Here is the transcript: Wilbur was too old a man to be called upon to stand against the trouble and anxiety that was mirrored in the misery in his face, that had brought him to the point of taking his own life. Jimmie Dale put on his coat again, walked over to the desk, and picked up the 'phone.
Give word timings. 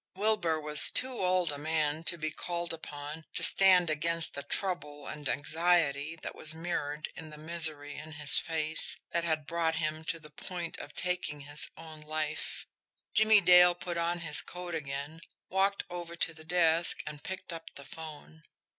Wilbur 0.15 0.59
was 0.59 0.89
too 0.89 1.11
old 1.11 1.51
a 1.51 1.59
man 1.59 2.03
to 2.05 2.17
be 2.17 2.31
called 2.31 2.73
upon 2.73 3.23
to 3.35 3.43
stand 3.43 3.87
against 3.87 4.33
the 4.33 4.41
trouble 4.41 5.05
and 5.05 5.29
anxiety 5.29 6.15
that 6.23 6.33
was 6.33 6.55
mirrored 6.55 7.09
in 7.15 7.29
the 7.29 7.37
misery 7.37 7.97
in 7.99 8.13
his 8.13 8.39
face, 8.39 8.97
that 9.11 9.23
had 9.23 9.45
brought 9.45 9.75
him 9.75 10.03
to 10.05 10.19
the 10.19 10.31
point 10.31 10.79
of 10.79 10.95
taking 10.95 11.41
his 11.41 11.69
own 11.77 12.01
life. 12.01 12.65
Jimmie 13.13 13.41
Dale 13.41 13.75
put 13.75 13.95
on 13.99 14.21
his 14.21 14.41
coat 14.41 14.73
again, 14.73 15.21
walked 15.49 15.83
over 15.87 16.15
to 16.15 16.33
the 16.33 16.43
desk, 16.45 17.03
and 17.05 17.23
picked 17.23 17.53
up 17.53 17.69
the 17.75 17.85
'phone. 17.85 18.41